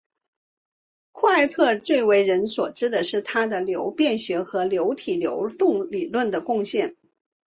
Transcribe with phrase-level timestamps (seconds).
[1.11, 6.95] 库埃特最为人所知的是他在流变学和流体流动理论的贡献。